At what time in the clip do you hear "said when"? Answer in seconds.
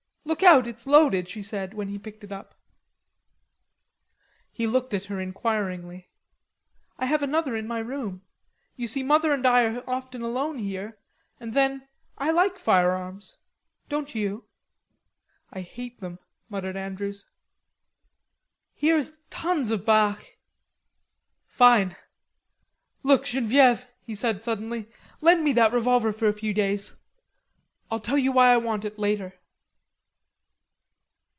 1.41-1.89